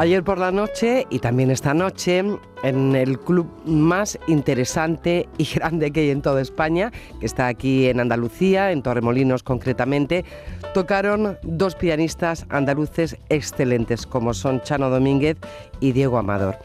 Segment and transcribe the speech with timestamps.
[0.00, 2.24] Ayer por la noche y también esta noche
[2.62, 7.86] en el club más interesante y grande que hay en toda España, que está aquí
[7.86, 10.24] en Andalucía, en Torremolinos concretamente,
[10.72, 15.36] tocaron dos pianistas andaluces excelentes como son Chano Domínguez
[15.80, 16.56] y Diego Amador.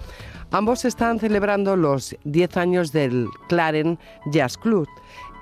[0.52, 4.00] Ambos están celebrando los 10 años del Claren
[4.32, 4.88] Jazz Club,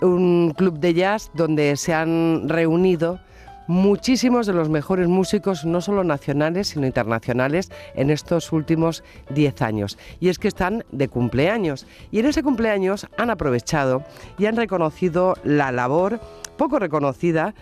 [0.02, 3.20] un club de jazz donde se han reunido
[3.68, 9.98] muchísimos de los mejores músicos, no solo nacionales, sino internacionales, en estos últimos 10 años.
[10.20, 11.88] Y es que están de cumpleaños.
[12.12, 14.04] Y en ese cumpleaños han aprovechado
[14.38, 16.20] y han reconocido la labor
[16.58, 17.56] poco reconocida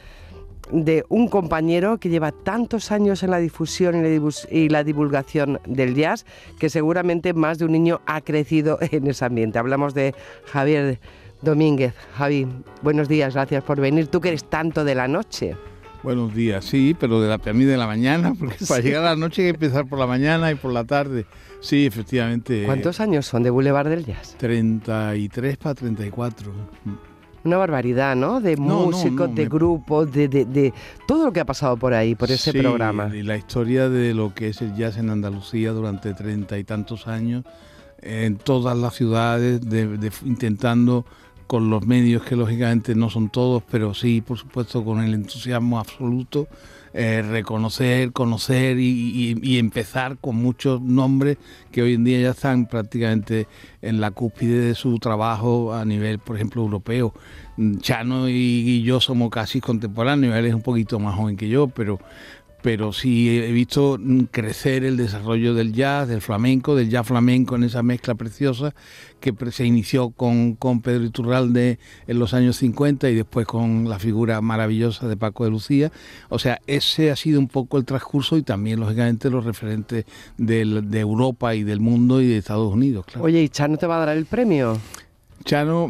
[0.72, 4.06] de un compañero que lleva tantos años en la difusión
[4.50, 6.26] y la divulgación del jazz
[6.60, 9.60] que seguramente más de un niño ha crecido en ese ambiente.
[9.60, 11.00] Hablamos de Javier
[11.42, 11.94] Domínguez.
[12.16, 12.48] Javi,
[12.82, 14.08] buenos días, gracias por venir.
[14.08, 15.56] Tú que eres tanto de la noche.
[16.04, 19.10] Buenos días, sí, pero de la, a mí de la mañana, porque para llegar a
[19.12, 21.26] la noche hay que empezar por la mañana y por la tarde.
[21.60, 22.64] Sí, efectivamente.
[22.66, 24.36] ¿Cuántos años son de Boulevard del Jazz?
[24.40, 26.52] 33 para 34.
[27.44, 28.40] Una barbaridad, ¿no?
[28.40, 30.74] De músicos, de grupos, de, de,
[31.08, 33.16] todo lo que ha pasado por ahí, por ese programa.
[33.16, 37.08] Y la historia de lo que es el jazz en Andalucía durante treinta y tantos
[37.08, 37.44] años,
[38.02, 39.62] en todas las ciudades,
[40.24, 41.06] intentando
[41.52, 45.80] con los medios que lógicamente no son todos, pero sí, por supuesto, con el entusiasmo
[45.80, 46.48] absoluto,
[46.94, 51.38] eh, reconocer, conocer y, empezar con muchos nombres
[51.70, 53.50] que hoy en día ya están prácticamente
[53.82, 57.14] en la cúspide de su trabajo a nivel, por ejemplo, europeo.
[57.82, 62.00] Chano y yo somos casi contemporáneos, él es un poquito más joven que yo, pero
[62.62, 64.00] pero sí he visto
[64.32, 68.74] crecer el desarrollo del jazz, del flamenco, del jazz flamenco en esa mezcla preciosa
[69.20, 74.00] que se inició con, con Pedro Iturralde en los años 50 y después con la
[74.00, 75.92] figura maravillosa de Paco de Lucía.
[76.30, 80.06] O sea, ese ha sido un poco el transcurso y también, lógicamente, los referentes
[80.38, 83.06] de Europa y del mundo y de Estados Unidos.
[83.20, 84.78] Oye, ¿y Chano te va a dar el premio?
[85.44, 85.90] Chano,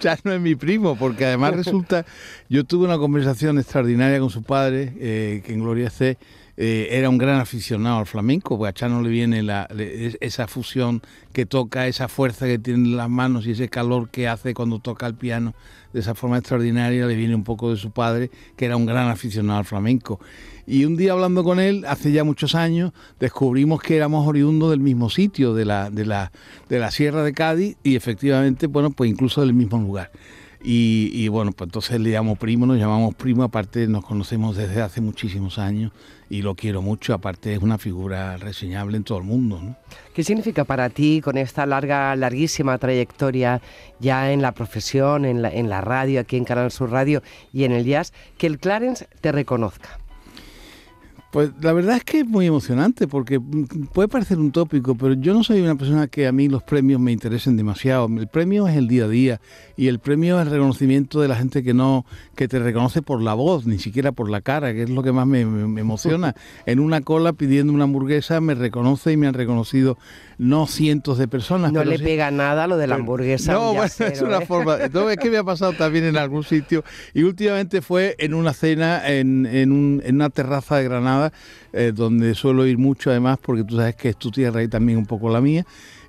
[0.00, 2.04] Chano es mi primo, porque además resulta,
[2.48, 6.16] yo tuve una conversación extraordinaria con su padre, eh, que en Gloria C.
[6.56, 9.68] Eh, era un gran aficionado al flamenco, porque a Chano le viene la,
[10.20, 14.28] esa fusión que toca, esa fuerza que tiene en las manos y ese calor que
[14.28, 15.54] hace cuando toca el piano
[15.92, 19.08] de esa forma extraordinaria, le viene un poco de su padre, que era un gran
[19.08, 20.20] aficionado al flamenco.
[20.66, 24.80] Y un día hablando con él, hace ya muchos años, descubrimos que éramos oriundos del
[24.80, 26.32] mismo sitio, de la, de la,
[26.68, 30.10] de la Sierra de Cádiz, y efectivamente, bueno, pues incluso del mismo lugar.
[30.66, 35.02] Y, bueno, pues entonces le llamo primo, nos llamamos primo, aparte nos conocemos desde hace
[35.02, 35.92] muchísimos años
[36.30, 39.76] y lo quiero mucho, aparte es una figura reseñable en todo el mundo.
[40.14, 43.60] ¿Qué significa para ti con esta larga, larguísima trayectoria
[44.00, 47.64] ya en la profesión, en la, en la radio, aquí en Canal Sur Radio y
[47.64, 49.98] en el jazz, que el Clarence te reconozca?
[51.34, 53.40] Pues la verdad es que es muy emocionante porque
[53.92, 57.00] puede parecer un tópico, pero yo no soy una persona que a mí los premios
[57.00, 58.06] me interesen demasiado.
[58.06, 59.40] El premio es el día a día
[59.76, 62.06] y el premio es el reconocimiento de la gente que no
[62.36, 65.10] que te reconoce por la voz, ni siquiera por la cara, que es lo que
[65.10, 66.36] más me, emociona.
[66.66, 69.98] En una cola pidiendo una hamburguesa me reconoce y me han reconocido
[70.38, 71.72] no cientos de personas.
[71.72, 73.54] No le pega nada lo de la hamburguesa.
[73.54, 74.46] No, bueno, es una ¿eh?
[74.46, 74.78] forma.
[74.92, 78.52] No, es que me ha pasado también en algún sitio y últimamente fue en una
[78.52, 81.23] cena en, en, un, en una terraza de Granada
[81.72, 84.98] eh, donde suelo ir mucho además, porque tú sabes que es tu tierra y también
[84.98, 85.64] un poco la mía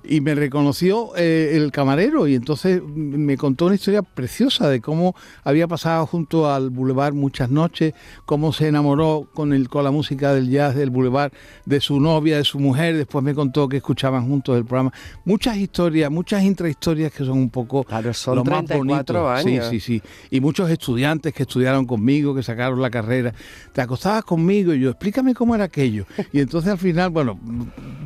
[0.08, 5.14] y me reconoció eh, el camarero y entonces me contó una historia preciosa de cómo
[5.44, 7.94] había pasado junto al Boulevard muchas noches,
[8.24, 11.32] cómo se enamoró con, el, con la música del jazz del Boulevard
[11.64, 14.92] de su novia, de su mujer, después me contó que escuchaban juntos el programa.
[15.24, 19.28] Muchas historias, muchas intrahistorias que son un poco claro, son lo más bonito.
[19.28, 19.68] Años.
[19.68, 20.02] Sí, sí, sí.
[20.30, 23.32] Y muchos estudiantes que estudiaron conmigo, que sacaron la carrera.
[23.72, 26.06] Te acostabas conmigo y yo, explícame cómo era aquello.
[26.32, 27.38] Y entonces al final, bueno,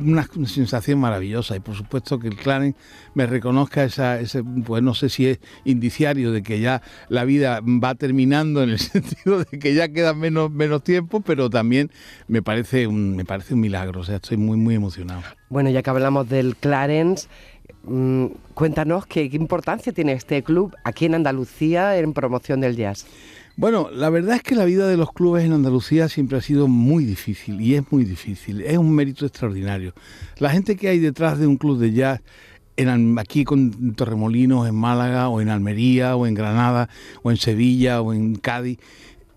[0.03, 2.79] una sensación maravillosa y por supuesto puesto que el Clarence
[3.13, 7.61] me reconozca esa, ese, pues no sé si es indiciario de que ya la vida
[7.61, 11.91] va terminando en el sentido de que ya queda menos, menos tiempo, pero también
[12.27, 15.21] me parece un, me parece un milagro, o sea, estoy muy, muy emocionado.
[15.49, 17.27] Bueno, ya que hablamos del Clarence,
[17.83, 23.05] mm, cuéntanos qué importancia tiene este club aquí en Andalucía en promoción del jazz.
[23.61, 26.67] Bueno, la verdad es que la vida de los clubes en Andalucía siempre ha sido
[26.67, 29.93] muy difícil y es muy difícil, es un mérito extraordinario.
[30.39, 32.21] La gente que hay detrás de un club de jazz
[33.19, 36.89] aquí con Torremolinos, en Málaga, o en Almería, o en Granada,
[37.21, 38.79] o en Sevilla, o en Cádiz,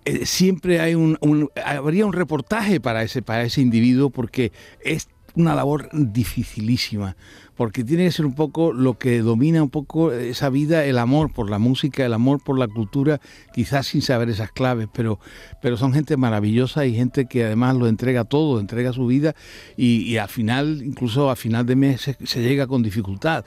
[0.06, 1.18] eh, siempre hay un,
[1.62, 7.16] habría un reportaje para ese, para ese individuo porque es una labor dificilísima,
[7.56, 11.32] porque tiene que ser un poco lo que domina un poco esa vida, el amor
[11.32, 13.20] por la música, el amor por la cultura,
[13.52, 15.18] quizás sin saber esas claves, pero,
[15.60, 19.34] pero son gente maravillosa y gente que además lo entrega todo, entrega su vida
[19.76, 23.44] y, al final, incluso a final de mes se llega con dificultad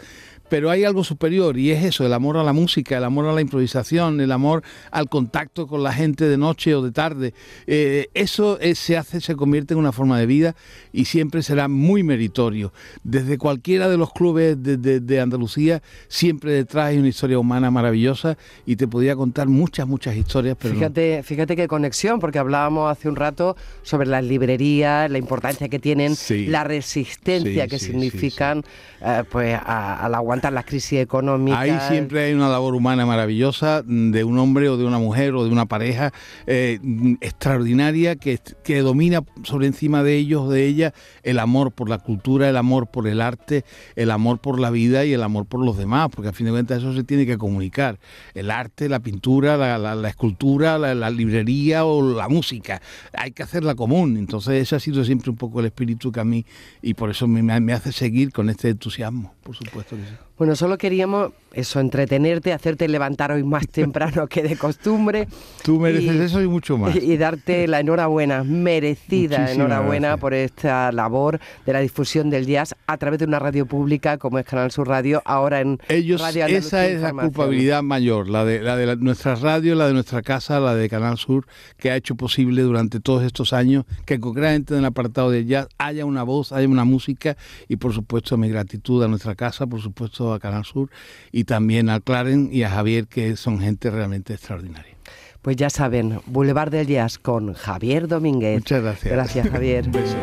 [0.49, 3.33] pero hay algo superior y es eso, el amor a la música, el amor a
[3.33, 7.33] la improvisación, el amor al contacto con la gente de noche o de tarde.
[7.65, 10.55] Eh, eso se hace, se convierte en una forma de vida
[10.93, 12.73] y siempre será muy meritorio.
[13.03, 18.75] Desde cualquiera de los clubes de, Andalucía, siempre detrás hay una historia humana maravillosa y
[18.75, 20.55] te podría contar muchas, muchas historias.
[20.61, 25.69] Pero fíjate, fíjate qué conexión, porque hablábamos hace un rato sobre las librerías, la importancia
[25.69, 26.15] que tienen,
[26.47, 28.63] la resistencia que significan
[29.01, 31.59] eh, pues a, a la las crisis económicas.
[31.59, 35.43] Ahí siempre hay una labor humana maravillosa de un hombre o de una mujer o
[35.43, 36.11] de una pareja
[36.45, 36.79] eh,
[37.21, 40.93] extraordinaria que, que domina sobre encima de ellos de ella
[41.23, 45.05] el amor por la cultura, el amor por el arte, el amor por la vida
[45.05, 47.37] y el amor por los demás, porque a fin de cuentas eso se tiene que
[47.37, 47.99] comunicar.
[48.33, 52.81] El arte, la pintura, la, escultura, la, librería o la música,
[53.13, 54.17] hay que hacerla común.
[54.17, 56.45] Entonces ese ha sido siempre un poco el espíritu que a mí
[56.81, 60.26] y por eso me, me hace seguir con este entusiasmo, por supuesto que sí.
[60.37, 65.27] Bueno, solo queríamos eso, entretenerte, hacerte levantar hoy más temprano que de costumbre.
[65.63, 66.95] Tú mereces eso y mucho más.
[66.95, 72.97] Y, darte la enhorabuena, merecida enhorabuena por esta labor de la difusión del jazz a
[72.97, 76.85] través de una radio pública como es Canal Sur Radio, ahora en Ellos, Radio Esa
[76.85, 80.75] es la culpabilidad mayor, la de, la de nuestra radio, la de nuestra casa, la
[80.75, 84.85] de Canal Sur, que ha hecho posible durante todos estos años que concretamente en el
[84.85, 87.35] apartado del jazz haya una voz, haya una música
[87.67, 90.91] y por supuesto mi gratitud a nuestra casa, por supuesto a Canal Sur
[91.31, 94.95] y también a Claren y a Javier, que son gente realmente extraordinaria.
[95.41, 98.59] Pues ya saben, Boulevard del Jazz con Javier Domínguez.
[98.59, 99.13] Muchas gracias.
[99.13, 99.85] Gracias, Javier.
[99.87, 100.15] Un beso.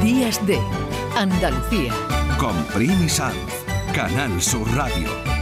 [0.00, 0.58] Días de
[1.16, 1.92] Andalucía.
[2.38, 3.34] Con Primi Sanz,
[3.92, 5.33] Canal Sur Radio.